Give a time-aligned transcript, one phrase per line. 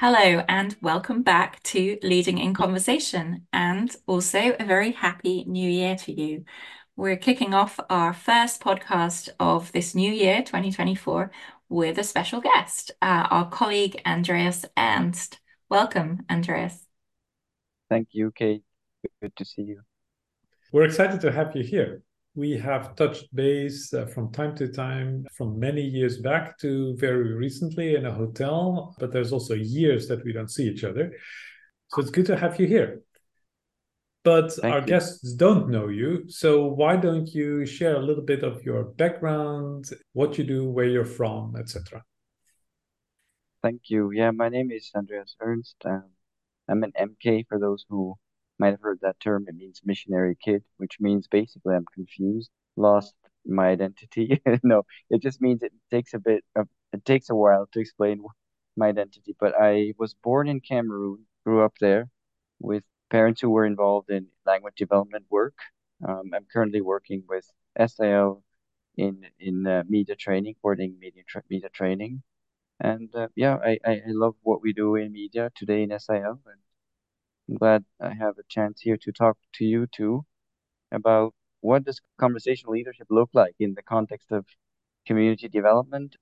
[0.00, 5.94] Hello, and welcome back to Leading in Conversation, and also a very happy new year
[5.94, 6.46] to you.
[6.96, 11.30] We're kicking off our first podcast of this new year, 2024,
[11.68, 15.38] with a special guest, uh, our colleague Andreas Ernst.
[15.68, 16.86] Welcome, Andreas.
[17.90, 18.64] Thank you, Kate.
[19.20, 19.82] Good to see you.
[20.72, 22.00] We're excited to have you here.
[22.34, 27.34] We have touched base uh, from time to time, from many years back to very
[27.34, 31.12] recently in a hotel, but there's also years that we don't see each other.
[31.88, 33.00] So it's good to have you here.
[34.22, 34.86] But Thank our you.
[34.86, 36.28] guests don't know you.
[36.28, 40.86] So why don't you share a little bit of your background, what you do, where
[40.86, 42.04] you're from, etc.?
[43.62, 44.10] Thank you.
[44.12, 45.76] Yeah, my name is Andreas Ernst.
[45.84, 46.04] Um,
[46.68, 48.16] I'm an MK for those who
[48.60, 49.46] might have heard that term.
[49.48, 53.14] It means missionary kid, which means basically I'm confused, lost
[53.46, 54.42] my identity.
[54.62, 58.24] no, it just means it takes a bit of, it takes a while to explain
[58.76, 59.34] my identity.
[59.40, 62.08] But I was born in Cameroon, grew up there
[62.60, 65.54] with parents who were involved in language development work.
[66.06, 67.46] Um, I'm currently working with
[67.76, 68.42] SIL
[68.96, 72.22] in in uh, media training, coordinating media tra media training.
[72.80, 76.40] And uh, yeah, I, I, I love what we do in media today in SIL.
[76.46, 76.60] And
[77.50, 80.24] I'm glad I have a chance here to talk to you too
[80.92, 84.46] about what does conversational leadership look like in the context of
[85.04, 86.16] community development.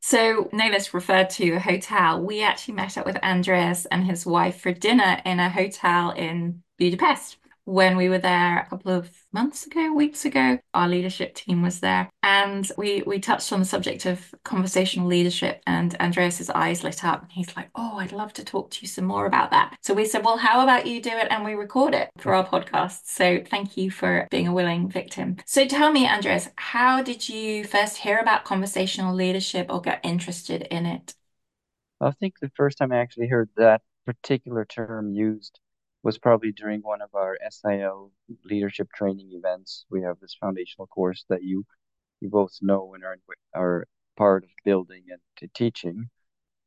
[0.00, 2.20] So, Nelis referred to a hotel.
[2.20, 6.62] We actually met up with Andreas and his wife for dinner in a hotel in
[6.78, 11.62] Budapest when we were there a couple of months ago, weeks ago, our leadership team
[11.62, 15.62] was there, and we we touched on the subject of conversational leadership.
[15.66, 18.88] And Andreas's eyes lit up, and he's like, "Oh, I'd love to talk to you
[18.88, 21.54] some more about that." So we said, "Well, how about you do it and we
[21.54, 25.36] record it for our podcast?" So thank you for being a willing victim.
[25.46, 30.62] So tell me, Andreas, how did you first hear about conversational leadership or get interested
[30.62, 31.14] in it?
[32.00, 35.60] I think the first time I actually heard that particular term used
[36.02, 38.12] was probably during one of our SIL
[38.44, 39.86] leadership training events.
[39.90, 41.64] We have this foundational course that you
[42.20, 43.18] you both know and are
[43.54, 43.86] are
[44.16, 46.10] part of building and teaching.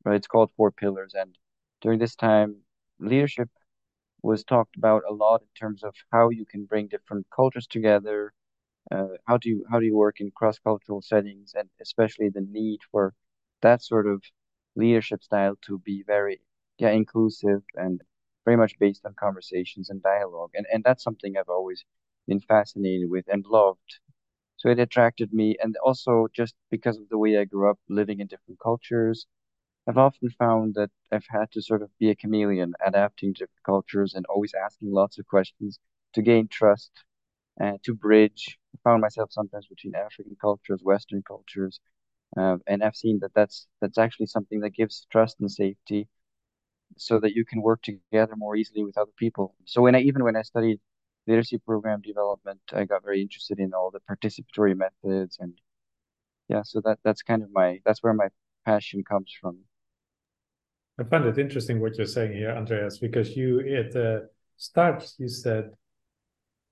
[0.06, 0.16] Right?
[0.16, 1.38] It's called Four Pillars, and
[1.82, 2.58] during this time,
[3.00, 3.50] leadership
[4.22, 8.34] was talked about a lot in terms of how you can bring different cultures together.
[8.92, 12.42] Uh, how do you how do you work in cross cultural settings, and especially the
[12.42, 13.14] need for
[13.62, 14.24] that sort of
[14.76, 16.42] leadership style to be very
[16.78, 18.02] yeah inclusive and
[18.46, 20.52] very much based on conversations and dialogue.
[20.56, 21.86] And, and that's something I've always
[22.28, 24.00] been fascinated with and loved.
[24.58, 25.58] So it attracted me.
[25.62, 29.28] And also just because of the way I grew up living in different cultures,
[29.88, 33.64] I've often found that I've had to sort of be a chameleon, adapting to different
[33.66, 35.80] cultures and always asking lots of questions
[36.14, 36.92] to gain trust
[37.60, 38.58] and to bridge.
[38.76, 41.80] I found myself sometimes between African cultures, Western cultures,
[42.38, 46.08] uh, and I've seen that that's that's actually something that gives trust and safety
[46.98, 49.56] so that you can work together more easily with other people.
[49.66, 50.80] So when I even when I studied
[51.28, 55.54] literacy program development, I got very interested in all the participatory methods and
[56.48, 58.28] yeah, so that that's kind of my that's where my
[58.66, 59.58] passion comes from.
[61.00, 65.28] I find it interesting what you're saying here, Andreas, because you at the start you
[65.28, 65.72] said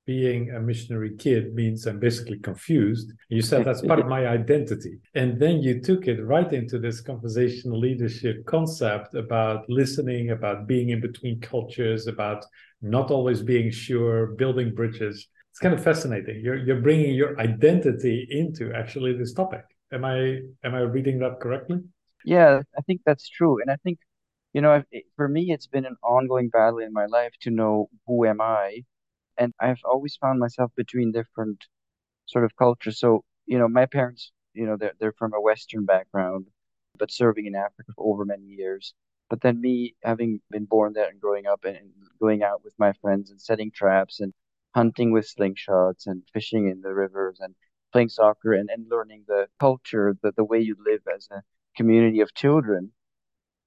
[0.05, 3.11] being a missionary kid means I'm basically confused.
[3.29, 4.99] You said that's part of my identity.
[5.15, 10.89] And then you took it right into this conversational leadership concept about listening, about being
[10.89, 12.45] in between cultures, about
[12.81, 15.27] not always being sure, building bridges.
[15.51, 16.41] It's kind of fascinating.
[16.43, 19.63] You're you're bringing your identity into actually this topic.
[19.91, 21.79] Am I am I reading that correctly?
[22.25, 23.61] Yeah, I think that's true.
[23.61, 23.99] And I think,
[24.53, 24.83] you know,
[25.15, 28.83] for me, it's been an ongoing battle in my life to know who am I
[29.37, 31.63] and I've always found myself between different
[32.25, 32.99] sort of cultures.
[32.99, 36.47] So, you know, my parents, you know, they're they're from a Western background,
[36.97, 38.93] but serving in Africa for over many years.
[39.29, 41.77] But then me having been born there and growing up and
[42.19, 44.33] going out with my friends and setting traps and
[44.75, 47.55] hunting with slingshots and fishing in the rivers and
[47.91, 51.41] playing soccer and, and learning the culture, the, the way you live as a
[51.75, 52.91] community of children.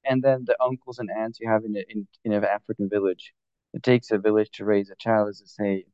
[0.05, 3.33] And then the uncles and aunts you have in a, in, in an African village
[3.77, 5.87] it takes a village to raise a child, as they say.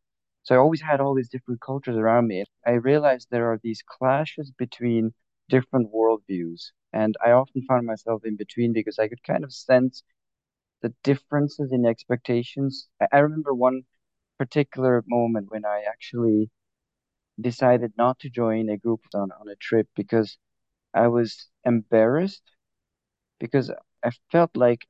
[0.44, 2.44] So I always had all these different cultures around me.
[2.66, 5.14] I realized there are these clashes between
[5.50, 6.72] different worldviews.
[6.94, 10.04] And I often found myself in between because I could kind of sense
[10.82, 12.88] the differences in expectations.
[13.12, 13.84] I remember one
[14.38, 16.50] particular moment when I actually
[17.40, 20.38] decided not to join a group on, on a trip because
[20.94, 22.42] I was embarrassed
[23.40, 23.70] because
[24.04, 24.86] I felt like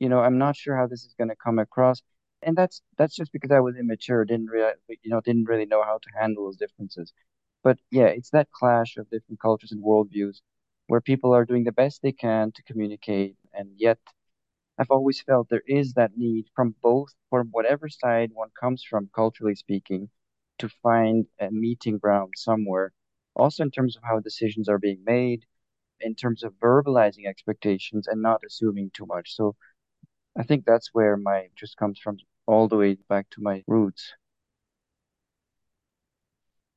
[0.00, 2.02] you know, I'm not sure how this is going to come across.
[2.42, 4.72] And that's that's just because I was immature, didn't really,
[5.02, 7.12] you know, didn't really know how to handle those differences.
[7.62, 10.40] But yeah, it's that clash of different cultures and worldviews
[10.86, 13.98] where people are doing the best they can to communicate, and yet
[14.78, 19.10] I've always felt there is that need from both, from whatever side one comes from,
[19.14, 20.10] culturally speaking,
[20.58, 22.92] to find a meeting ground somewhere.
[23.36, 25.46] Also, in terms of how decisions are being made,
[26.00, 29.34] in terms of verbalizing expectations and not assuming too much.
[29.36, 29.56] So
[30.36, 32.18] I think that's where my interest comes from,
[32.50, 34.12] all the way back to my roots.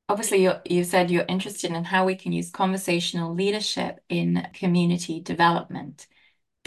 [0.08, 5.20] Obviously, you, you said you're interested in how we can use conversational leadership in community
[5.20, 6.06] development,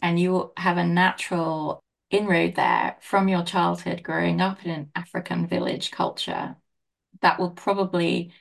[0.02, 5.48] and you have a natural inroad there from your childhood growing up in an African
[5.48, 6.56] village culture.
[7.22, 8.32] That will probably,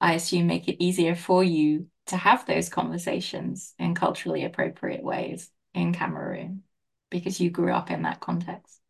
[0.00, 5.50] I assume, make it easier for you to have those conversations in culturally appropriate ways
[5.74, 6.62] in Cameroon
[7.10, 8.80] because you grew up in that context.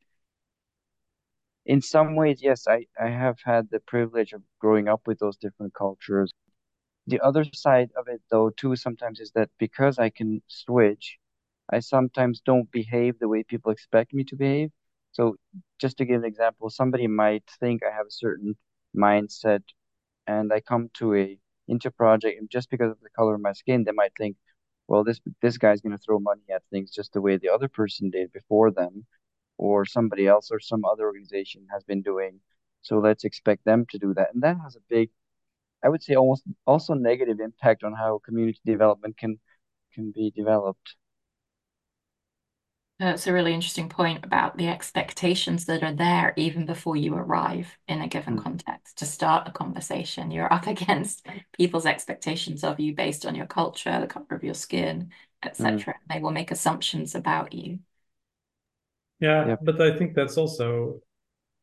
[1.66, 5.36] In some ways, yes, I, I have had the privilege of growing up with those
[5.36, 6.32] different cultures.
[7.06, 11.18] The other side of it, though, too, sometimes is that because I can switch,
[11.72, 14.72] I sometimes don't behave the way people expect me to behave.
[15.12, 15.36] So,
[15.80, 18.56] just to give an example, somebody might think I have a certain
[18.96, 19.62] mindset,
[20.26, 23.52] and I come to a into project, and just because of the color of my
[23.52, 24.36] skin, they might think,
[24.88, 27.68] well, this this guy's going to throw money at things just the way the other
[27.68, 29.06] person did before them,
[29.58, 32.41] or somebody else or some other organization has been doing.
[32.82, 35.11] So let's expect them to do that, and that has a big,
[35.85, 39.41] I would say, almost also negative impact on how community development can
[39.94, 40.97] can be developed.
[42.99, 47.76] That's a really interesting point about the expectations that are there even before you arrive
[47.87, 48.43] in a given Mm.
[48.43, 48.97] context.
[48.99, 54.00] To start a conversation, you're up against people's expectations of you based on your culture,
[54.00, 55.11] the color of your skin,
[55.59, 55.82] Mm.
[55.82, 55.94] etc.
[56.09, 57.81] They will make assumptions about you.
[59.20, 61.00] Yeah, but I think that's also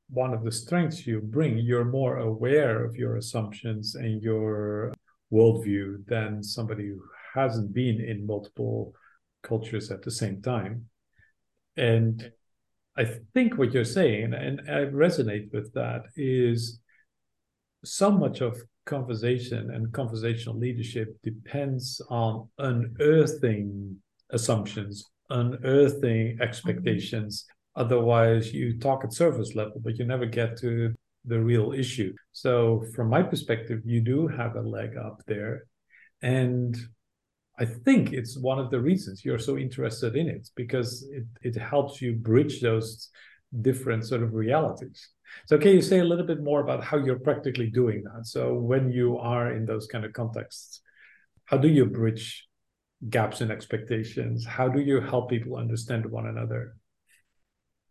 [0.10, 1.58] one of the strengths you bring.
[1.58, 4.94] You're more aware of your assumptions and your
[5.32, 7.02] worldview than somebody who
[7.34, 8.94] hasn't been in multiple
[9.42, 10.86] cultures at the same time.
[11.78, 12.32] And
[12.96, 16.80] I think what you're saying, and I resonate with that, is
[17.84, 23.98] so much of conversation and conversational leadership depends on unearthing
[24.30, 26.42] assumptions, unearthing mm-hmm.
[26.42, 27.46] expectations.
[27.76, 30.94] Otherwise, you talk at surface level, but you never get to
[31.26, 32.14] the real issue.
[32.32, 35.64] So, from my perspective, you do have a leg up there.
[36.22, 36.78] And
[37.60, 41.56] I think it's one of the reasons you're so interested in it because it, it
[41.60, 43.10] helps you bridge those
[43.62, 45.10] different sort of realities.
[45.48, 48.28] So, can you say a little bit more about how you're practically doing that?
[48.28, 50.82] So, when you are in those kind of contexts,
[51.46, 52.48] how do you bridge
[53.10, 54.46] gaps in expectations?
[54.46, 56.76] How do you help people understand one another?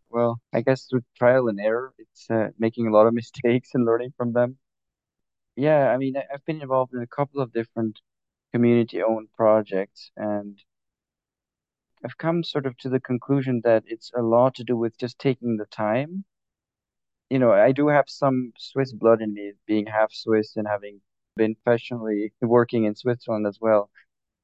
[0.09, 3.85] Well, I guess through trial and error, it's uh, making a lot of mistakes and
[3.85, 4.57] learning from them.
[5.55, 7.99] Yeah, I mean, I've been involved in a couple of different
[8.53, 10.59] community-owned projects, and
[12.03, 15.19] I've come sort of to the conclusion that it's a lot to do with just
[15.19, 16.25] taking the time.
[17.29, 21.01] You know, I do have some Swiss blood in me, being half Swiss and having
[21.35, 23.89] been professionally working in Switzerland as well.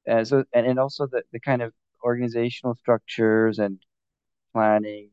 [0.09, 1.73] Uh, so, and, and also the, the kind of
[2.03, 3.79] organizational structures and
[4.53, 5.09] planning,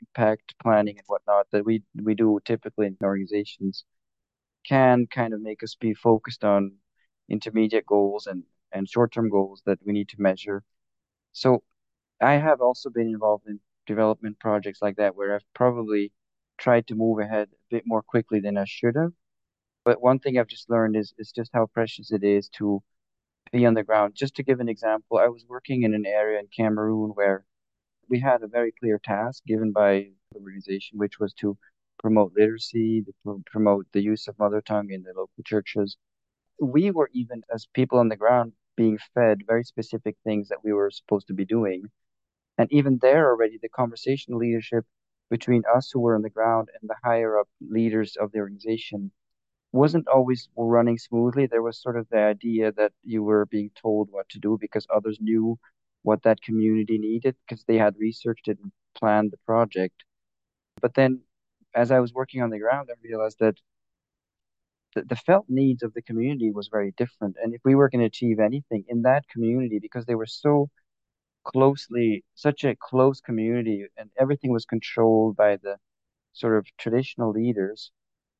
[0.00, 3.84] impact planning and whatnot that we we do typically in organizations
[4.68, 6.72] can kind of make us be focused on
[7.28, 10.62] intermediate goals and and short-term goals that we need to measure.
[11.32, 11.62] So
[12.20, 16.12] I have also been involved in development projects like that where I've probably
[16.58, 19.12] tried to move ahead a bit more quickly than I should have.
[19.84, 22.82] But one thing I've just learned is is just how precious it is to
[23.52, 24.14] be on the ground.
[24.14, 27.44] Just to give an example, I was working in an area in Cameroon where
[28.08, 31.56] we had a very clear task given by the organization, which was to
[31.98, 35.96] promote literacy, to promote the use of mother tongue in the local churches.
[36.60, 40.72] We were even, as people on the ground, being fed very specific things that we
[40.72, 41.84] were supposed to be doing.
[42.56, 44.84] And even there already, the conversation leadership
[45.30, 49.10] between us who were on the ground and the higher up leaders of the organization
[49.72, 51.46] wasn't always running smoothly.
[51.46, 54.86] There was sort of the idea that you were being told what to do because
[54.94, 55.58] others knew
[56.02, 60.04] what that community needed because they had researched it and planned the project.
[60.82, 61.22] But then
[61.74, 63.56] as I was working on the ground, I realized that
[64.94, 67.36] the, the felt needs of the community was very different.
[67.42, 70.70] And if we were going to achieve anything in that community, because they were so
[71.44, 75.76] closely, such a close community, and everything was controlled by the
[76.34, 77.92] sort of traditional leaders,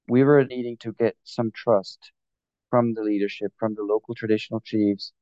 [0.08, 2.12] we were needing to get some trust
[2.70, 5.12] from the leadership, from the local traditional chiefs,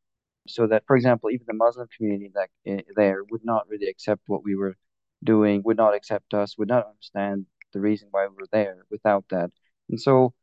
[0.49, 4.23] so that, for example, even the Muslim community that uh, there would not really accept
[4.27, 4.77] what we were
[5.25, 9.25] doing, would not accept us, would not understand the reason why we were there without
[9.31, 9.51] that.
[9.91, 10.35] And so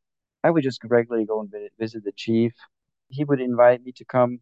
[0.44, 2.54] I would just regularly go and visit the chief.
[3.10, 4.40] He would invite me to come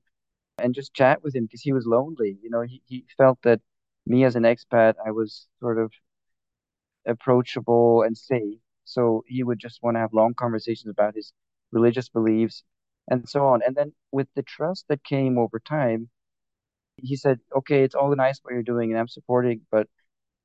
[0.58, 2.38] and just chat with him because he was lonely.
[2.41, 3.62] You know, he, he felt that
[4.05, 5.91] me as an expat, I was sort of
[7.05, 8.60] approachable and safe.
[8.92, 11.34] So he would just want to have long conversations about his
[11.72, 12.64] religious beliefs
[13.10, 13.62] and so on.
[13.66, 16.10] And then with the trust that came over time,
[16.98, 19.88] he said, okay, it's all nice what you're doing and I'm supporting, but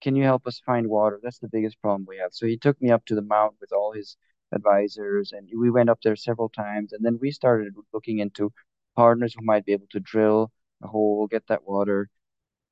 [0.02, 1.20] can you help us find water?
[1.22, 2.32] That's the biggest problem we have.
[2.32, 4.16] So he took me up to the mountain with all his
[4.52, 6.92] advisors and we went up there several times.
[6.92, 8.52] And then we started looking into
[8.96, 12.08] partners who might be able to drill a hole, get that water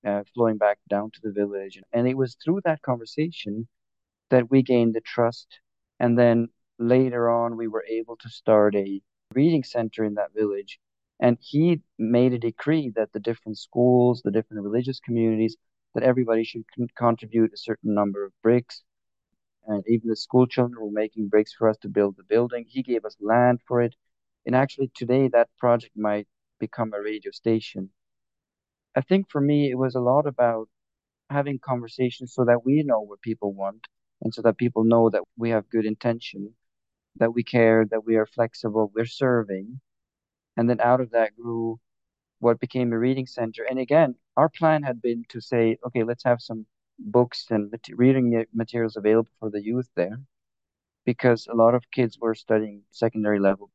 [0.06, 1.80] uh, flowing back down to the village.
[1.92, 3.68] And it was through that conversation
[4.30, 5.60] that we gained the trust.
[6.00, 6.48] And then
[6.78, 9.00] later on, we were able to start a
[9.34, 10.78] reading center in that village.
[11.20, 15.56] And he made a decree that the different schools, the different religious communities,
[15.94, 18.82] that everybody should con- contribute a certain number of bricks.
[19.66, 22.66] And even the school children were making bricks for us to build the building.
[22.68, 23.94] He gave us land for it.
[24.44, 27.90] And actually, today, that project might become a radio station.
[28.94, 30.68] I think for me, it was a lot about
[31.30, 33.86] having conversations so that we know what people want
[34.24, 36.54] and so that people know that we have good intention,
[37.16, 39.80] that we care, that we are flexible, we're serving.
[40.56, 41.80] And then out of that grew
[42.40, 43.64] what became a reading center.
[43.64, 46.66] And again, our plan had been to say, okay, let's have some
[46.98, 50.20] books and mat- reading materials available for the youth there
[51.06, 53.70] because a lot of kids were studying secondary level.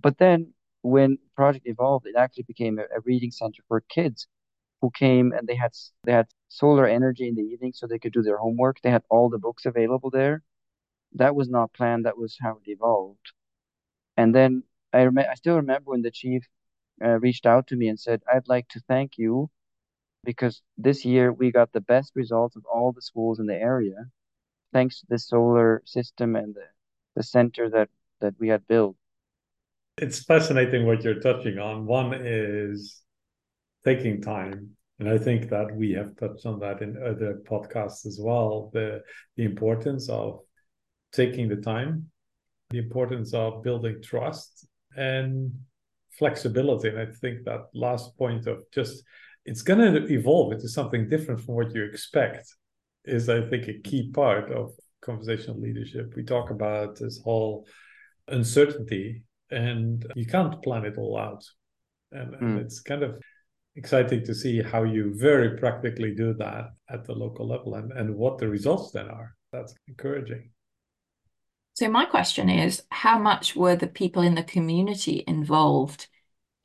[0.00, 4.28] But then when project evolved, it actually became a, a reading center for kids
[4.80, 5.72] who came and they had
[6.04, 8.80] they had solar energy in the evening so they could do their homework.
[8.80, 10.42] They had all the books available there.
[11.14, 12.06] That was not planned.
[12.06, 13.32] That was how it evolved.
[14.16, 16.46] And then I rem- I still remember when the chief
[17.04, 19.50] uh, reached out to me and said, "I'd like to thank you
[20.24, 24.06] because this year we got the best results of all the schools in the area,
[24.72, 26.68] thanks to the solar system and the
[27.16, 27.90] the center that
[28.20, 28.96] that we had built."
[29.98, 31.86] It's fascinating what you're touching on.
[31.86, 33.02] One is
[33.86, 34.70] taking time.
[34.98, 38.88] And i think that we have touched on that in other podcasts as well the
[39.36, 40.40] the importance of
[41.12, 41.92] taking the time
[42.70, 44.66] the importance of building trust
[44.96, 45.52] and
[46.18, 46.88] flexibility.
[46.88, 48.94] And i think that last point of just
[49.44, 52.46] it's going to evolve into something different from what you expect
[53.04, 54.70] is i think a key part of
[55.06, 56.12] conversational leadership.
[56.16, 57.66] We talk about this whole
[58.28, 61.44] uncertainty and you can't plan it all out.
[62.12, 62.60] And, and mm.
[62.60, 63.20] it's kind of
[63.76, 68.14] exciting to see how you very practically do that at the local level and, and
[68.14, 69.34] what the results then are.
[69.52, 70.50] That's encouraging.
[71.74, 76.08] So, my question is how much were the people in the community involved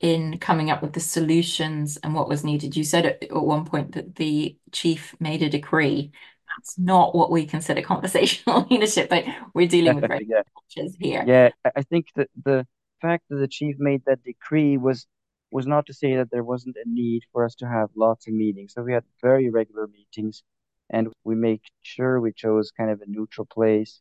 [0.00, 2.76] in coming up with the solutions and what was needed?
[2.76, 6.12] You said at, at one point that the chief made a decree.
[6.56, 10.42] That's not what we consider conversational leadership, but we're dealing with very yeah.
[10.54, 11.24] cultures here.
[11.26, 12.66] Yeah, I think that the
[13.02, 15.06] fact that the chief made that decree was
[15.52, 18.34] was not to say that there wasn't a need for us to have lots of
[18.34, 18.74] meetings.
[18.74, 20.42] So we had very regular meetings
[20.90, 24.00] and we made sure we chose kind of a neutral place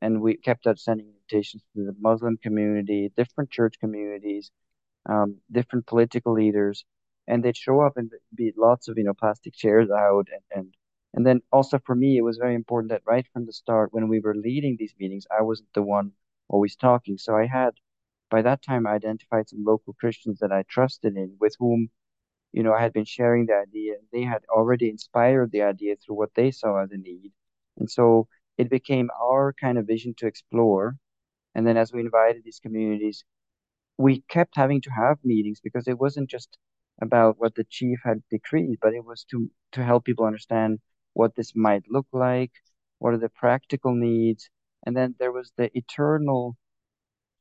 [0.00, 4.50] and we kept out sending invitations to the Muslim community, different church communities,
[5.08, 6.84] um, different political leaders,
[7.28, 10.74] and they'd show up and be lots of you know plastic chairs out and, and
[11.14, 14.08] and then also for me it was very important that right from the start when
[14.08, 16.12] we were leading these meetings I wasn't the one
[16.48, 17.72] always talking, so I had
[18.30, 21.90] by that time, I identified some local Christians that I trusted in, with whom,
[22.52, 23.94] you know, I had been sharing the idea.
[24.12, 27.32] They had already inspired the idea through what they saw as a need.
[27.78, 28.28] And so
[28.58, 30.96] it became our kind of vision to explore.
[31.54, 33.24] And then as we invited these communities,
[33.98, 36.58] we kept having to have meetings because it wasn't just
[37.02, 40.80] about what the chief had decreed, but it was to to help people understand
[41.14, 42.52] what this might look like,
[42.98, 44.48] what are the practical needs,
[44.84, 46.56] and then there was the eternal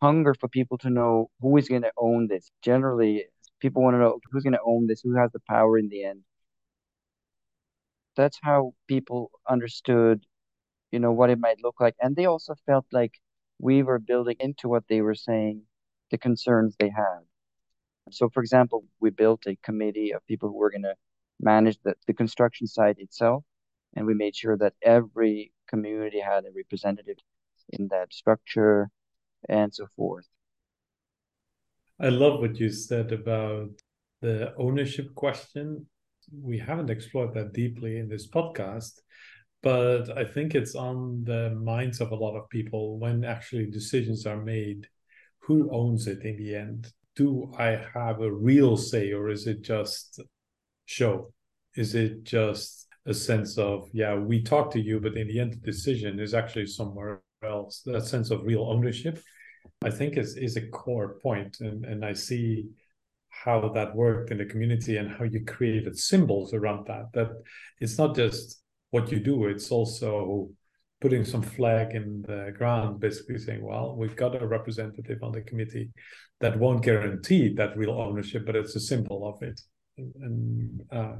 [0.01, 2.51] hunger for people to know who is going to own this.
[2.61, 3.25] Generally,
[3.59, 6.03] people want to know who's going to own this, who has the power in the
[6.03, 6.21] end.
[8.15, 10.25] That's how people understood,
[10.91, 11.95] you know, what it might look like.
[12.01, 13.13] And they also felt like
[13.59, 15.63] we were building into what they were saying,
[16.11, 17.19] the concerns they had.
[18.11, 20.95] So, for example, we built a committee of people who were going to
[21.39, 23.43] manage the, the construction site itself.
[23.95, 27.17] And we made sure that every community had a representative
[27.69, 28.89] in that structure
[29.49, 30.27] and so forth.
[31.99, 33.69] I love what you said about
[34.21, 35.85] the ownership question.
[36.31, 38.99] We haven't explored that deeply in this podcast,
[39.63, 44.25] but I think it's on the minds of a lot of people when actually decisions
[44.25, 44.87] are made.
[45.39, 46.91] Who owns it in the end?
[47.15, 50.19] Do I have a real say or is it just
[50.85, 51.31] show?
[51.75, 55.53] Is it just a sense of, yeah, we talk to you, but in the end,
[55.53, 57.83] the decision is actually somewhere else?
[57.85, 59.21] That sense of real ownership
[59.83, 62.69] I think is is a core point, and and I see
[63.29, 67.11] how that worked in the community and how you created symbols around that.
[67.13, 67.29] That
[67.79, 70.49] it's not just what you do, it's also
[71.01, 75.41] putting some flag in the ground, basically saying, well, we've got a representative on the
[75.41, 75.91] committee
[76.39, 79.59] that won't guarantee that real ownership, but it's a symbol of it.
[79.97, 81.17] And, uh,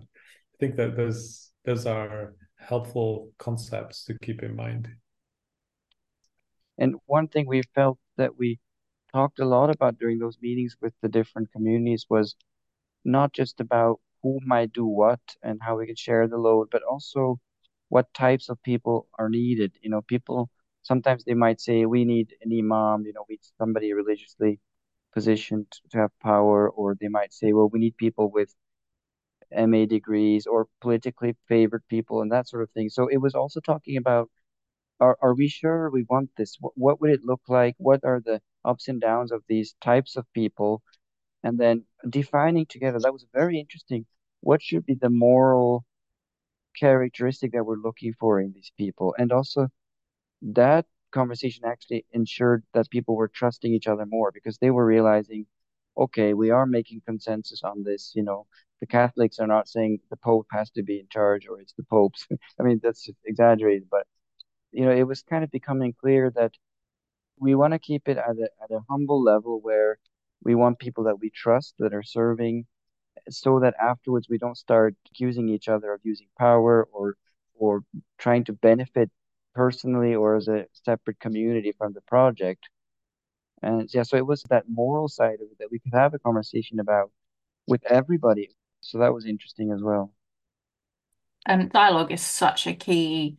[0.55, 4.87] I think that those those are helpful concepts to keep in mind.
[6.77, 8.59] And one thing we felt that we
[9.13, 12.35] talked a lot about during those meetings with the different communities was
[13.05, 16.83] not just about who might do what and how we could share the load, but
[16.83, 17.39] also
[17.89, 19.73] what types of people are needed.
[19.81, 20.49] You know, people
[20.83, 24.59] sometimes they might say we need an imam, you know, we need somebody religiously
[25.13, 28.53] positioned to have power, or they might say, well, we need people with
[29.51, 32.89] MA degrees or politically favored people and that sort of thing.
[32.89, 34.29] So it was also talking about
[34.99, 36.57] are, are we sure we want this?
[36.59, 37.75] What, what would it look like?
[37.77, 40.83] What are the ups and downs of these types of people?
[41.43, 44.05] And then defining together, that was very interesting.
[44.41, 45.85] What should be the moral
[46.79, 49.15] characteristic that we're looking for in these people?
[49.17, 49.69] And also,
[50.41, 55.45] that conversation actually ensured that people were trusting each other more because they were realizing,
[55.97, 58.13] okay, we are making consensus on this.
[58.15, 58.47] You know,
[58.81, 61.83] the Catholics are not saying the Pope has to be in charge or it's the
[61.83, 62.27] Pope's.
[62.59, 64.07] I mean, that's exaggerated, but
[64.75, 66.53] you know, it was kind of becoming clear that
[67.39, 69.99] we want to keep it at a at a humble level where
[70.43, 72.65] we want people that we trust that are serving
[73.29, 77.15] so that afterwards we don't start accusing each other of using power or
[77.55, 77.83] or
[78.19, 79.11] trying to benefit
[79.55, 82.69] personally or as a separate community from the project.
[83.61, 86.19] And yeah, so it was that moral side of it that we could have a
[86.19, 87.11] conversation about
[87.67, 88.51] with everybody.
[88.81, 90.13] So that was interesting as well.
[91.45, 93.37] and dialogue is such a key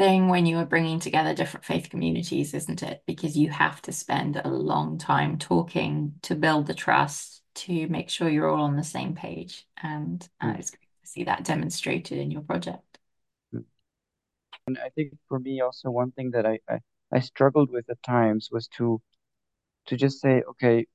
[0.00, 3.02] thing when you are bringing together different faith communities, isn't it?
[3.06, 8.08] Because you have to spend a long time talking to build the trust, to make
[8.08, 9.66] sure you're all on the same page.
[9.82, 10.58] And uh, mm.
[10.58, 12.98] it's great to see that demonstrated in your project.
[13.54, 13.64] Mm.
[14.66, 16.78] And I think for me also one thing that I, I,
[17.12, 19.02] I struggled with at times was to
[19.86, 20.86] to just say, okay,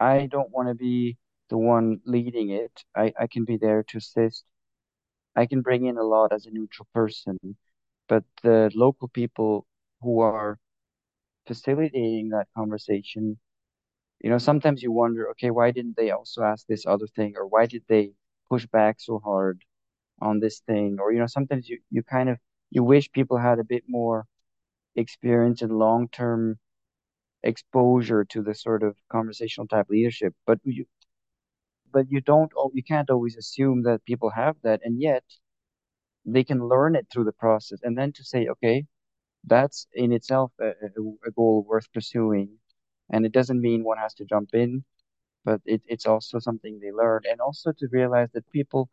[0.00, 1.18] I don't want to be
[1.50, 2.72] the one leading it.
[2.96, 4.44] I, I can be there to assist.
[5.36, 7.38] I can bring in a lot as a neutral person
[8.08, 9.66] but the local people
[10.02, 10.58] who are
[11.46, 13.38] facilitating that conversation,
[14.22, 17.46] you know, sometimes you wonder, okay, why didn't they also ask this other thing, or
[17.46, 18.12] why did they
[18.48, 19.62] push back so hard
[20.20, 22.38] on this thing, or you know, sometimes you you kind of
[22.70, 24.26] you wish people had a bit more
[24.96, 26.58] experience and long term
[27.42, 30.86] exposure to the sort of conversational type leadership, but you
[31.92, 35.24] but you don't you can't always assume that people have that, and yet
[36.24, 38.84] they can learn it through the process and then to say okay
[39.44, 40.70] that's in itself a,
[41.26, 42.50] a goal worth pursuing.
[43.10, 44.84] And it doesn't mean one has to jump in
[45.44, 47.22] but it, it's also something they learn.
[47.30, 48.90] And also to realize that people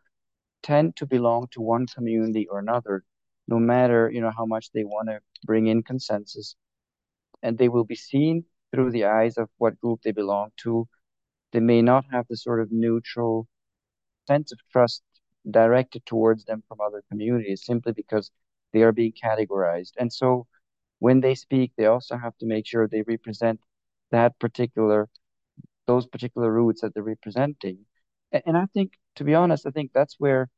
[0.63, 3.03] tend to belong to one community or another
[3.47, 6.55] no matter you know how much they want to bring in consensus.
[7.43, 10.87] And they will be seen through the eyes of what group they belong to.
[11.53, 13.47] They may not have the sort of neutral
[14.27, 15.03] sense of trust
[15.49, 18.31] directed towards them from other communities simply because
[18.73, 19.93] they are being categorized.
[19.97, 20.47] And so
[20.99, 23.59] when they speak, they also have to make sure they represent
[24.11, 25.09] that particular,
[25.87, 27.79] those particular roots that they're representing.
[28.31, 30.49] And I think, to be honest, I think that's where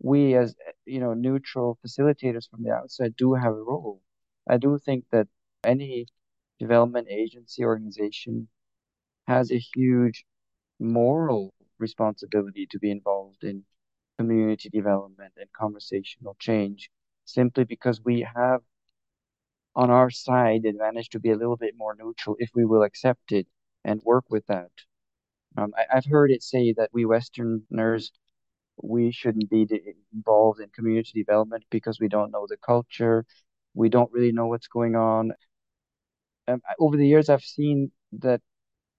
[0.00, 0.54] we as,
[0.84, 4.00] you know, neutral facilitators from the outside do have a role.
[4.48, 5.26] I do think that
[5.64, 6.06] any
[6.58, 8.48] development agency organization
[9.26, 10.24] has a huge
[10.78, 13.64] moral responsibility to be involved in
[14.18, 16.90] community development and conversational change
[17.24, 18.60] simply because we have
[19.76, 23.32] on our side advantage to be a little bit more neutral if we will accept
[23.32, 23.46] it
[23.84, 24.70] and work with that.
[25.56, 28.12] Um, I, have heard it say that we Westerners
[28.82, 29.66] we shouldn't be
[30.12, 33.24] involved in community development because we don't know the culture,
[33.74, 35.32] we don't really know what's going on.
[36.48, 38.40] Um, over the years, I've seen that.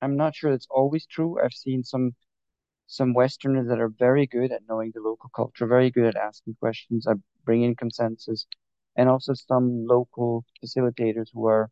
[0.01, 1.39] I'm not sure it's always true.
[1.43, 2.15] I've seen some
[2.87, 6.55] some Westerners that are very good at knowing the local culture, very good at asking
[6.59, 8.47] questions, at bringing consensus,
[8.95, 11.69] and also some local facilitators who are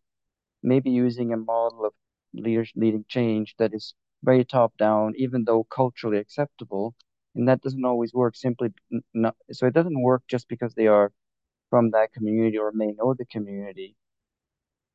[0.63, 1.93] maybe using a model of
[2.33, 6.95] leading change that is very top down, even though culturally acceptable.
[7.35, 8.69] And that doesn't always work simply
[9.13, 11.11] not, so it doesn't work just because they are
[11.69, 13.95] from that community or may know the community.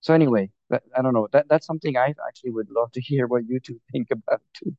[0.00, 1.28] So anyway, that, I don't know.
[1.32, 4.76] That that's something I actually would love to hear what you two think about too.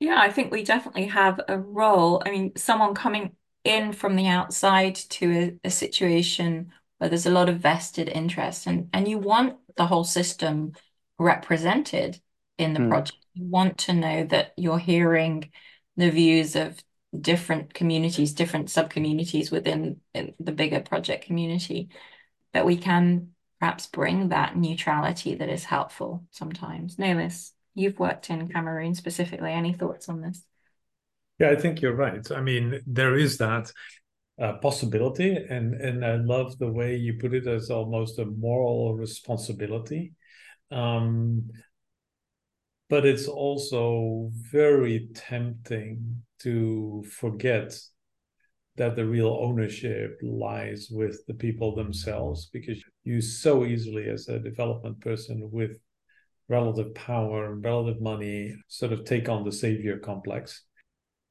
[0.00, 2.22] Yeah, I think we definitely have a role.
[2.24, 7.30] I mean, someone coming in from the outside to a, a situation where there's a
[7.30, 10.72] lot of vested interest and, and you want the whole system
[11.18, 12.20] represented
[12.58, 12.88] in the Hmm.
[12.88, 13.18] project.
[13.34, 15.50] You want to know that you're hearing
[15.96, 16.82] the views of
[17.18, 21.90] different communities, different sub-communities within the bigger project community.
[22.52, 26.98] But we can perhaps bring that neutrality that is helpful sometimes.
[26.98, 29.52] Nelis, you've worked in Cameroon specifically.
[29.52, 30.44] Any thoughts on this?
[31.38, 32.30] Yeah, I think you're right.
[32.30, 33.72] I mean, there is that
[34.40, 38.94] uh, possibility, and and I love the way you put it as almost a moral
[38.94, 40.12] responsibility.
[40.70, 41.50] Um,
[42.88, 47.78] but it's also very tempting to forget
[48.76, 54.38] that the real ownership lies with the people themselves because you so easily as a
[54.38, 55.78] development person with
[56.50, 60.64] relative power and relative money sort of take on the savior complex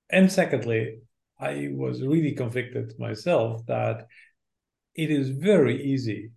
[0.09, 0.99] and secondly
[1.39, 4.07] i was really convicted myself that
[4.95, 6.31] it is very easy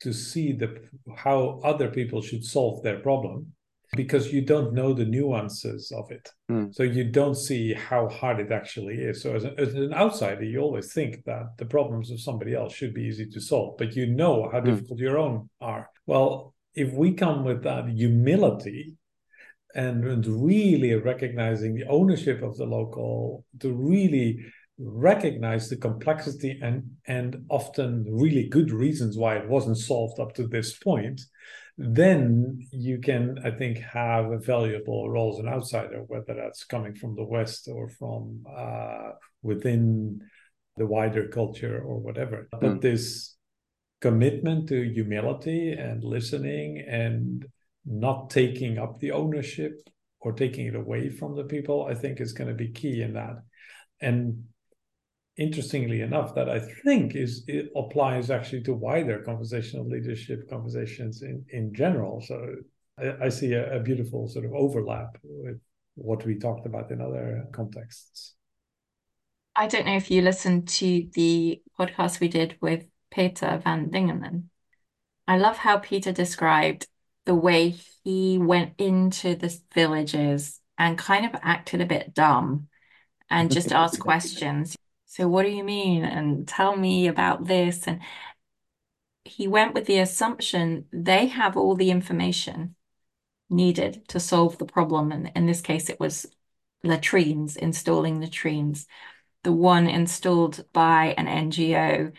[0.00, 0.80] to see the
[1.16, 3.52] how other people should solve their problem
[3.96, 6.28] because you don't know the nuances of it.
[6.50, 6.74] Mm.
[6.74, 9.22] So you don't see how hard it actually is.
[9.22, 12.72] So as, a, as, an outsider, you always think that the problems of somebody else
[12.72, 14.66] should be easy to solve, but you know how mm.
[14.66, 15.90] difficult your own are.
[16.06, 18.96] Well, if we come with that humility
[19.74, 24.44] and, and really recognizing the ownership of the local, to really
[24.78, 30.48] recognize the complexity and and often really good reasons why it wasn't solved up to
[30.48, 31.20] this point
[31.82, 36.94] then you can, I think, have a valuable role as an outsider, whether that's coming
[36.94, 40.20] from the West or from uh, within
[40.76, 42.48] the wider culture or whatever.
[42.52, 42.60] Mm.
[42.60, 43.34] But this
[44.00, 47.46] commitment to humility and listening and
[47.84, 49.80] not taking up the ownership
[50.20, 53.14] or taking it away from the people, I think is going to be key in
[53.14, 53.36] that.
[54.00, 54.44] And
[55.36, 61.44] interestingly enough, that I think is it applies actually to wider conversational leadership conversations in,
[61.50, 62.20] in general.
[62.20, 62.54] So
[62.98, 65.60] I, I see a, a beautiful sort of overlap with
[65.94, 68.34] what we talked about in other contexts.
[69.56, 74.44] I don't know if you listened to the podcast we did with Peter van Dingenen.
[75.26, 76.86] I love how Peter described
[77.26, 82.68] the way he went into the villages and kind of acted a bit dumb
[83.28, 84.76] and just asked questions
[85.10, 86.04] so what do you mean?
[86.04, 87.88] And tell me about this.
[87.88, 88.00] And
[89.24, 92.76] he went with the assumption they have all the information
[93.48, 95.10] needed to solve the problem.
[95.10, 96.26] And in this case, it was
[96.84, 98.86] latrines, installing latrines.
[99.42, 102.12] The one installed by an NGO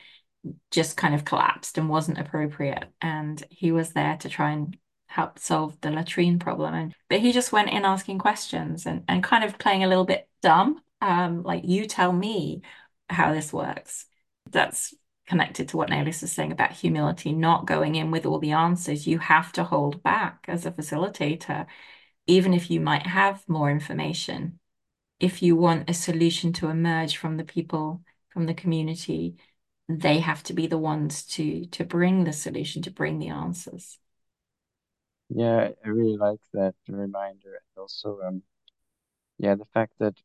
[0.71, 2.85] just kind of collapsed and wasn't appropriate.
[3.01, 4.77] And he was there to try and
[5.07, 6.73] help solve the latrine problem.
[6.73, 10.05] And but he just went in asking questions and, and kind of playing a little
[10.05, 10.81] bit dumb.
[11.01, 12.61] Um, like you tell me
[13.09, 14.05] how this works.
[14.49, 14.93] That's
[15.27, 19.07] connected to what Nelis is saying about humility, not going in with all the answers.
[19.07, 21.67] You have to hold back as a facilitator,
[22.27, 24.59] even if you might have more information.
[25.19, 29.35] If you want a solution to emerge from the people, from the community,
[29.89, 33.99] they have to be the ones to to bring the solution, to bring the answers.
[35.29, 37.53] Yeah, I really like that reminder.
[37.55, 38.43] And also, um,
[39.39, 40.15] yeah, the fact that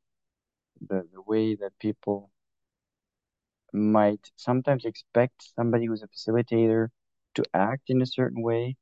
[0.80, 2.30] the, the way that people
[3.72, 6.88] might sometimes expect somebody who's a facilitator
[7.34, 8.76] to act in a certain way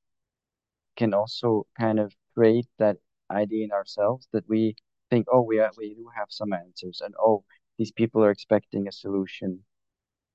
[0.96, 2.96] can also kind of create that
[3.30, 4.74] idea in ourselves that we
[5.10, 7.44] think, oh, we, are, we do have some answers, and oh,
[7.78, 9.64] these people are expecting a solution,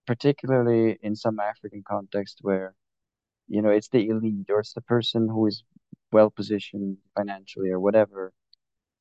[0.10, 2.74] particularly in some African context where,
[3.48, 5.64] you know, it's the elite or it's the person who is
[6.12, 8.34] well positioned financially or whatever,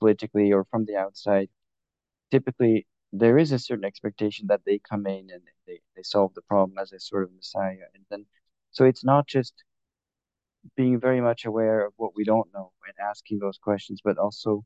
[0.01, 1.49] politically or from the outside.
[2.31, 6.42] Typically, there is a certain expectation that they come in and they, they solve the
[6.42, 8.27] problem as a sort of messiah and then
[8.71, 9.55] so it's not just
[10.77, 14.64] being very much aware of what we don't know and asking those questions but also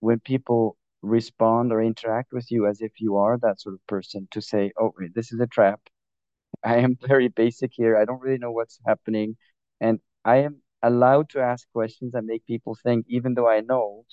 [0.00, 4.28] when people respond or interact with you as if you are that sort of person
[4.30, 5.80] to say oh this is a trap.
[6.64, 7.96] I am very basic here.
[7.96, 9.36] I don't really know what's happening.
[9.80, 14.04] And i am allowed to ask questions that make people think even though i know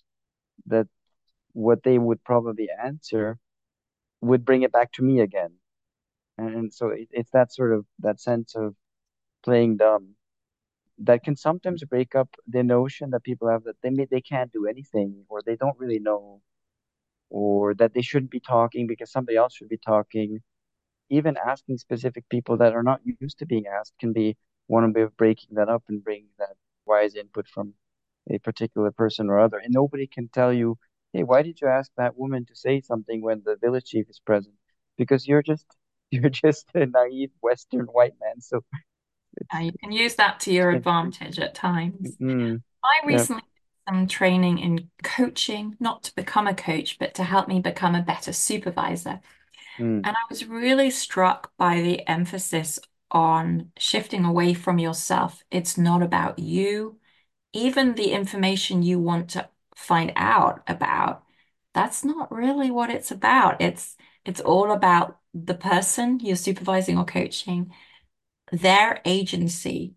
[0.67, 0.87] that
[1.53, 3.37] what they would probably answer
[4.21, 5.53] would bring it back to me again.
[6.37, 8.75] And so it, it's that sort of that sense of
[9.43, 10.15] playing dumb
[10.99, 14.51] that can sometimes break up the notion that people have that they may, they can't
[14.51, 16.41] do anything or they don't really know
[17.31, 20.39] or that they shouldn't be talking because somebody else should be talking.
[21.09, 25.01] Even asking specific people that are not used to being asked can be one way
[25.01, 27.73] of breaking that up and bringing that wise input from
[28.29, 29.57] a particular person or other.
[29.57, 30.77] And nobody can tell you
[31.13, 34.19] hey, why did you ask that woman to say something when the village chief is
[34.19, 34.55] present?
[34.97, 35.65] Because you're just
[36.11, 38.41] you're just a naive Western white man.
[38.41, 38.63] So
[39.61, 42.17] you can use that to your advantage at times.
[42.21, 43.43] Mm, I recently
[43.87, 48.01] some training in coaching, not to become a coach, but to help me become a
[48.03, 49.21] better supervisor.
[49.79, 52.79] Mm, And I was really struck by the emphasis
[53.11, 55.43] on shifting away from yourself.
[55.51, 56.99] It's not about you.
[57.53, 61.23] Even the information you want to find out about,
[61.73, 63.61] that's not really what it's about.
[63.61, 67.73] It's it's all about the person you're supervising or coaching,
[68.51, 69.95] their agency,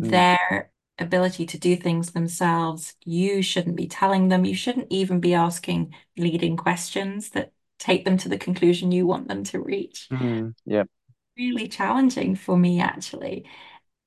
[0.00, 2.94] mm, their ability to do things themselves.
[3.04, 4.44] You shouldn't be telling them.
[4.44, 9.28] You shouldn't even be asking leading questions that take them to the conclusion you want
[9.28, 10.10] them to reach.
[10.10, 10.84] mm, yeah.
[11.36, 13.46] Really challenging for me, actually.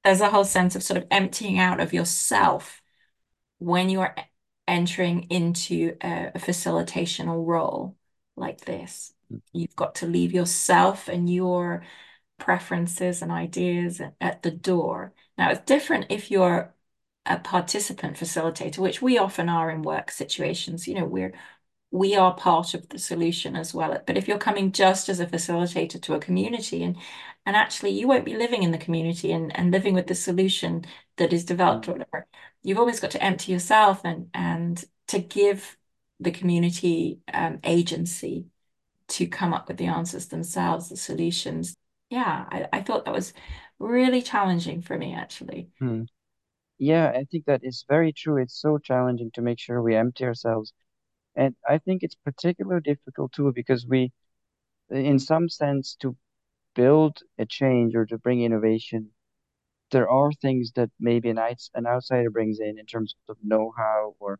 [0.03, 2.81] There's a whole sense of sort of emptying out of yourself
[3.59, 4.15] when you're
[4.67, 7.97] entering into a, a facilitational role
[8.37, 9.13] like this.
[9.53, 11.85] You've got to leave yourself and your
[12.39, 15.13] preferences and ideas at the door.
[15.37, 16.75] Now, it's different if you're
[17.29, 20.87] a participant facilitator, which we often are in work situations.
[20.87, 21.33] You know, we're
[21.91, 23.97] we are part of the solution as well.
[24.05, 26.97] But if you're coming just as a facilitator to a community and
[27.45, 30.85] and actually you won't be living in the community and, and living with the solution
[31.17, 32.27] that is developed or whatever,
[32.63, 35.77] you've always got to empty yourself and and to give
[36.19, 38.45] the community um, agency
[39.09, 41.75] to come up with the answers themselves, the solutions.
[42.09, 43.33] Yeah, I, I thought that was
[43.79, 45.69] really challenging for me actually.
[45.81, 46.05] mm.
[46.79, 48.37] Yeah, I think that is very true.
[48.41, 50.73] It's so challenging to make sure we empty ourselves.
[51.35, 54.11] And I think it's particularly difficult too because we,
[54.91, 56.17] in some sense, to
[56.75, 59.11] build a change or to bring innovation,
[59.91, 61.39] there are things that maybe an,
[61.75, 64.39] an outsider brings in in terms of know-how or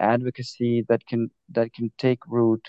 [0.00, 2.68] advocacy that can that can take root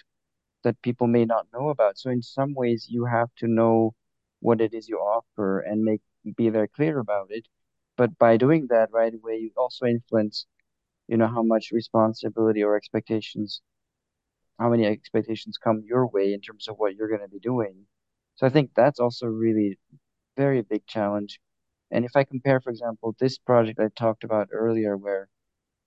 [0.64, 1.98] that people may not know about.
[1.98, 3.96] So in some ways, you have to know
[4.42, 6.02] what it is you offer and make
[6.38, 7.48] be very clear about it.
[8.00, 10.48] But by doing that right away, you also influence,
[11.08, 13.62] you know, how much responsibility or expectations,
[14.60, 17.88] how many expectations come your way in terms of what you're going to be doing.
[18.36, 19.80] So I think that's also really
[20.38, 21.40] very big challenge.
[21.92, 25.30] And if I compare, for example, this project I talked about earlier, where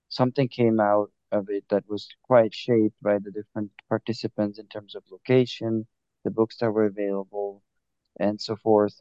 [0.08, 4.94] something came out of it that was quite shaped by the different participants in terms
[4.94, 5.86] of location,
[6.24, 7.62] the books that were available,
[8.20, 9.00] and so forth.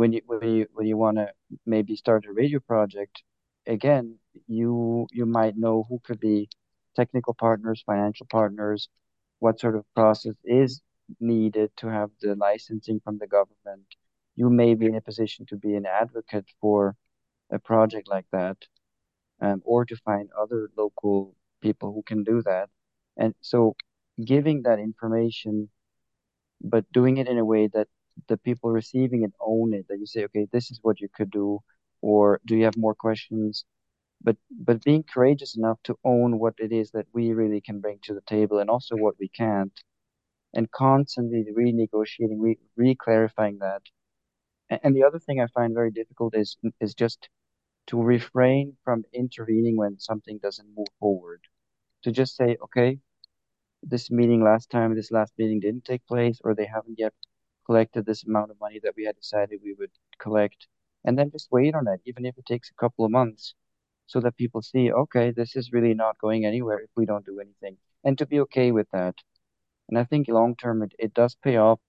[0.00, 1.26] When you when you when you want to
[1.64, 3.22] maybe start a radio project,
[3.66, 6.48] again, you you might know who could be
[6.94, 8.88] technical partners, financial partners,
[9.38, 10.80] what sort of process is
[11.20, 13.86] needed to have the licensing from the government.
[14.34, 16.96] You may be in a position to be an advocate for
[17.50, 18.58] a project like that
[19.40, 22.68] um, or to find other local people who can do that.
[23.16, 23.76] And so
[24.24, 25.70] giving that information,
[26.60, 27.88] but doing it in a way that
[28.28, 31.30] the people receiving it own it, that you say, okay, this is what you could
[31.30, 31.60] do,
[32.00, 33.64] or do you have more questions?
[34.22, 37.98] But but being courageous enough to own what it is that we really can bring
[38.04, 39.72] to the table and also what we can't,
[40.54, 43.82] and constantly renegotiating, re re-clarifying that.
[44.70, 47.28] And, and the other thing I find very difficult is is just
[47.88, 51.40] to refrain from intervening when something doesn't move forward.
[52.04, 52.98] To just say, okay,
[53.82, 57.12] this meeting last time, this last meeting didn't take place, or they haven't yet
[57.66, 60.68] collected this amount of money that we had decided we would collect,
[61.04, 63.54] and then just wait on it, even if it takes a couple of months,
[64.06, 67.40] so that people see, okay, this is really not going anywhere if we don't do
[67.40, 69.16] anything, and to be okay with that.
[69.88, 71.80] And I think long term, it, it does pay off.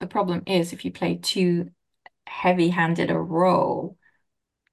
[0.00, 1.70] The problem is if you play too
[2.26, 3.98] heavy-handed a role,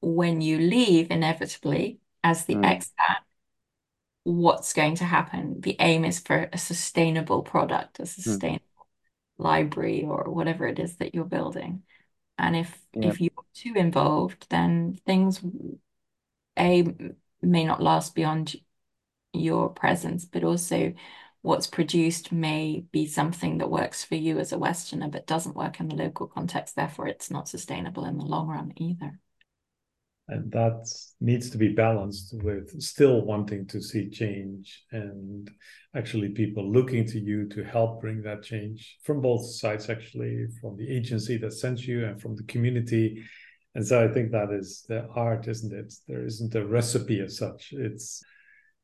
[0.01, 3.19] when you leave inevitably as the Mm, expat,
[4.23, 5.61] what's going to happen?
[5.61, 8.65] The aim is for a sustainable product, a mm, sustainable
[9.37, 11.83] library or whatever it is that you're building.
[12.37, 13.09] And if yeah.
[13.09, 15.41] if you're too involved, then things
[16.57, 16.83] A
[17.41, 18.55] may not last beyond
[19.33, 20.93] your presence, but also
[21.41, 25.79] what's produced may be something that works for you as a Westerner, but doesn't work
[25.79, 26.75] in the local context.
[26.75, 29.19] Therefore, it's not sustainable in the long run either.
[30.27, 30.89] And that
[31.21, 35.51] needs to be balanced with still wanting to see change and
[35.95, 40.77] actually people looking to you to help bring that change from both sides, actually, from
[40.77, 43.23] the agency that sends you and from the community.
[43.75, 45.93] And so I think that is the art, isn't it?
[46.07, 47.69] There isn't a recipe as such.
[47.73, 48.23] It's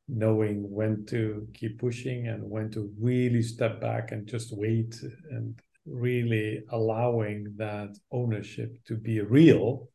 [0.08, 4.96] knowing when to keep pushing and when to really step back and just wait
[5.32, 9.90] and really allowing that ownership to be real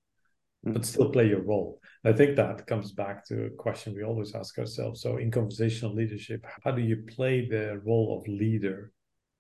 [0.73, 1.81] but still play your role.
[2.05, 5.01] I think that comes back to a question we always ask ourselves.
[5.01, 8.93] So, in conversational leadership, how do you play the role of leader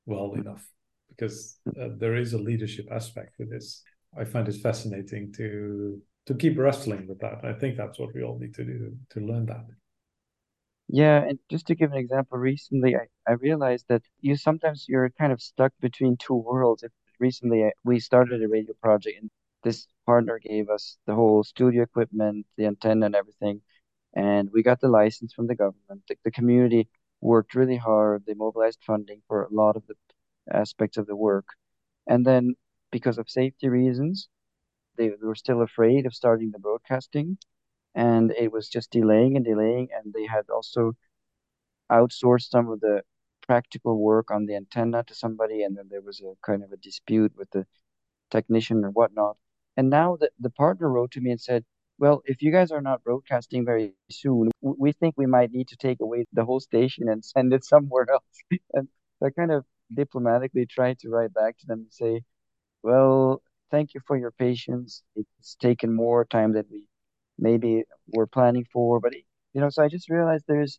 [0.07, 0.65] well enough?
[1.09, 3.83] Because uh, there is a leadership aspect to this.
[4.19, 7.45] I find it fascinating to to keep wrestling with that.
[7.45, 9.65] I think that's what we all need to do to learn that.
[10.89, 15.11] Yeah, and just to give an example, recently I, I realized that you sometimes you're
[15.11, 16.85] kind of stuck between two worlds.
[16.85, 19.31] If recently I, we started a radio project and
[19.67, 23.61] this partner gave us the whole studio equipment, the antenna and everything,
[24.15, 26.03] and we got the license from the government.
[26.09, 26.89] The, the community
[27.21, 28.25] worked really hard.
[28.25, 29.97] They mobilized funding for a lot of the
[30.53, 31.49] aspects of the work.
[32.07, 32.55] And then
[32.93, 34.29] because of safety reasons,
[34.97, 37.37] they, were still afraid of starting the broadcasting
[37.95, 39.89] and it was just delaying and delaying.
[39.97, 40.93] And they had also
[41.91, 43.03] outsourced some of the
[43.47, 46.77] practical work on the antenna to somebody, and then there was a kind of a
[46.77, 47.67] dispute with the
[48.31, 49.37] technician or whatnot.
[49.77, 51.65] And now the, the partner wrote to me and said,
[51.99, 55.77] Well, if you guys are not broadcasting very soon, we think we might need to
[55.77, 58.23] take away the whole station and send it somewhere else.
[58.75, 58.89] and
[59.23, 62.23] I kind of diplomatically tried to write back to them and say,
[62.83, 65.03] Well, thank you for your patience.
[65.15, 66.85] It's taken more time than we
[67.39, 69.15] maybe were planning for, but
[69.53, 70.79] you know, so I just realized there's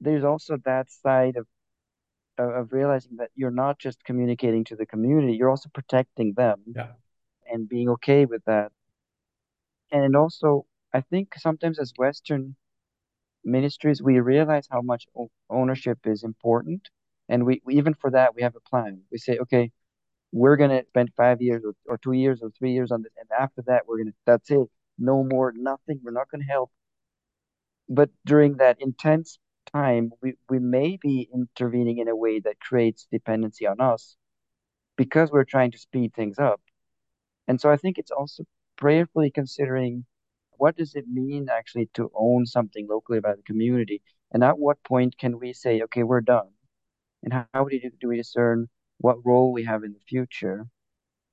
[0.00, 1.46] there's also that side of
[2.38, 6.92] of realizing that you're not just communicating to the community, you're also protecting them yeah.
[7.50, 8.72] And being okay with that.
[9.92, 12.56] And also, I think sometimes as Western
[13.44, 15.06] ministries, we realize how much
[15.48, 16.88] ownership is important.
[17.28, 19.02] And we, even for that, we have a plan.
[19.10, 19.70] We say, okay,
[20.32, 23.12] we're going to spend five years or, or two years or three years on this.
[23.18, 24.68] And after that, we're going to, that's it.
[24.98, 26.00] No more, nothing.
[26.02, 26.70] We're not going to help.
[27.88, 29.38] But during that intense
[29.72, 34.16] time, we, we may be intervening in a way that creates dependency on us
[34.96, 36.60] because we're trying to speed things up.
[37.50, 38.44] And so I think it's also
[38.76, 40.06] prayerfully considering
[40.52, 44.02] what does it mean actually to own something locally by the community?
[44.32, 46.50] And at what point can we say, okay, we're done?
[47.24, 50.68] And how, how do, do we discern what role we have in the future?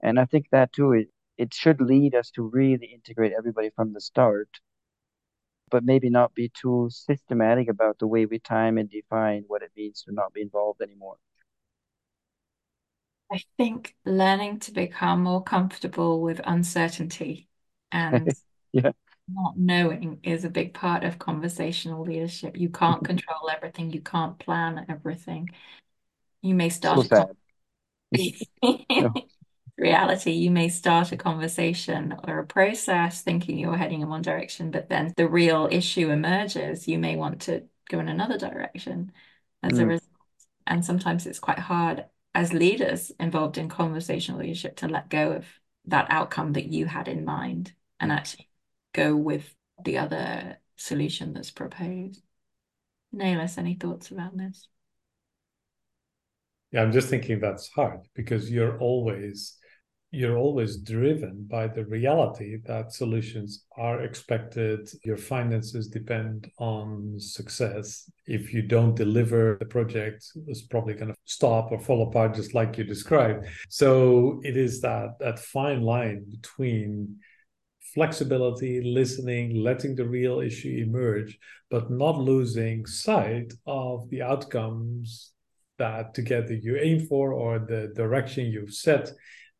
[0.02, 3.94] And I think that too, it, it should lead us to really integrate everybody from
[3.94, 4.50] the start
[5.70, 9.72] but maybe not be too systematic about the way we time and define what it
[9.78, 11.18] means to not be involved anymore.
[13.32, 17.50] I think learning to become more comfortable with uncertainty
[17.92, 18.32] and
[18.72, 18.92] yeah.
[19.28, 22.58] not knowing is a big part of conversational leadership.
[22.58, 25.50] You can't control everything, you can't plan everything.
[26.42, 27.36] You may start so
[28.64, 29.14] no
[29.78, 34.72] reality, you may start a conversation or a process thinking you're heading in one direction,
[34.72, 36.88] but then the real issue emerges.
[36.88, 39.12] You may want to go in another direction
[39.62, 39.82] as mm.
[39.82, 40.12] a result.
[40.66, 45.46] And sometimes it's quite hard as leaders involved in conversational leadership to let go of
[45.86, 48.16] that outcome that you had in mind and mm.
[48.16, 48.50] actually
[48.94, 52.22] go with the other solution that's proposed.
[53.14, 54.68] Nelis, any thoughts around this?
[56.72, 59.58] Yeah, I'm just thinking that's hard because you're always
[60.12, 64.90] you're always driven by the reality that solutions are expected.
[65.04, 68.10] Your finances depend on success.
[68.26, 72.54] If you don't deliver, the project is probably going to stop or fall apart, just
[72.54, 73.48] like you described.
[73.68, 77.18] So it is that that fine line between
[77.94, 81.38] flexibility, listening, letting the real issue emerge,
[81.70, 85.34] but not losing sight of the outcomes
[85.80, 89.12] that together you aim for or the direction you've set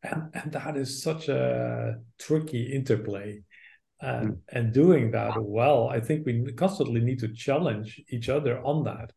[0.02, 3.40] and and that is such a tricky interplay
[4.00, 4.38] and mm.
[4.52, 9.12] and doing that well i think we constantly need to challenge each other on that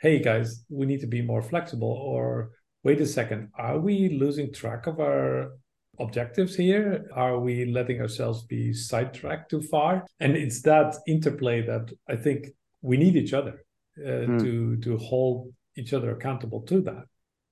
[0.00, 2.50] hey guys we need to be more flexible or
[2.84, 5.52] wait a second are we losing track of our
[5.98, 11.90] objectives here are we letting ourselves be sidetracked too far and it's that interplay that
[12.08, 12.46] i think
[12.80, 13.64] we need each other
[13.98, 14.40] uh, mm.
[14.40, 17.04] to to hold each other accountable to that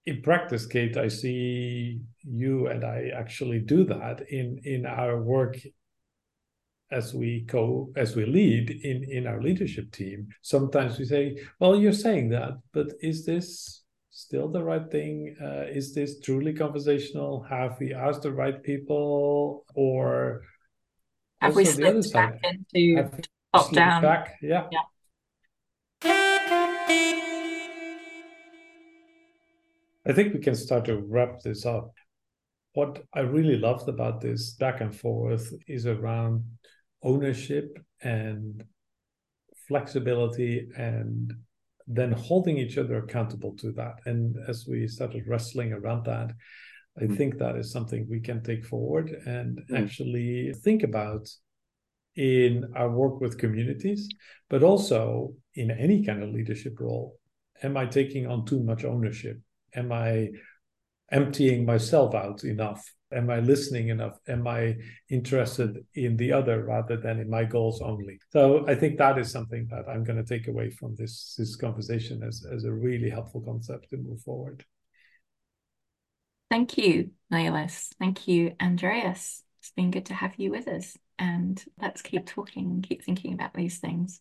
[0.09, 5.57] in practice, Kate, I see you and I actually do that in in our work
[6.91, 10.29] as we co as we lead in in our leadership team.
[10.43, 11.25] Sometimes we say,
[11.61, 15.37] "Well, you're saying that, but is this still the right thing?
[15.41, 17.43] Uh, is this truly conversational?
[17.43, 20.43] Have we asked the right people, or
[21.41, 23.11] have we slipped back into
[23.55, 24.03] top down?
[24.03, 24.25] Back?
[24.41, 24.67] Yeah.
[24.73, 24.87] yeah.
[30.09, 31.93] I think we can start to wrap this up.
[32.73, 36.45] What I really loved about this back and forth is around
[37.03, 38.65] ownership and
[39.67, 41.35] flexibility and
[41.87, 43.97] then holding each other accountable to that.
[44.07, 46.31] And as we started wrestling around that,
[46.99, 47.17] I mm.
[47.17, 49.83] think that is something we can take forward and mm.
[49.83, 51.29] actually think about
[52.17, 54.09] in our work with communities,
[54.49, 57.17] but also in any kind of leadership role.
[57.63, 59.39] Am I taking on too much ownership?
[59.75, 60.31] Am I
[61.11, 62.85] emptying myself out enough?
[63.13, 64.19] Am I listening enough?
[64.29, 64.77] Am I
[65.09, 68.21] interested in the other rather than in my goals only?
[68.33, 71.57] So I think that is something that I'm going to take away from this this
[71.57, 74.65] conversation as, as a really helpful concept to move forward.
[76.51, 77.91] Thank you, Niels.
[77.99, 79.43] Thank you, Andreas.
[79.61, 80.97] It's been good to have you with us.
[81.19, 84.21] And let's keep talking and keep thinking about these things.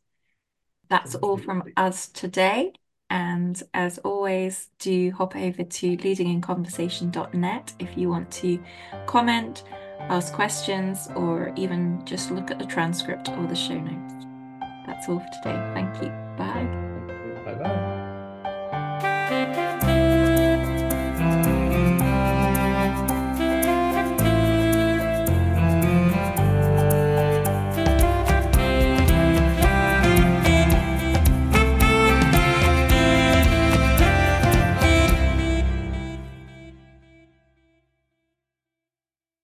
[0.90, 2.74] That's all from us today.
[3.10, 8.60] And as always, do hop over to leadinginconversation.net if you want to
[9.06, 9.64] comment,
[10.00, 14.26] ask questions, or even just look at the transcript or the show notes.
[14.86, 15.56] That's all for today.
[15.74, 16.10] Thank you.
[16.38, 16.68] Bye.
[17.46, 19.64] Bye bye.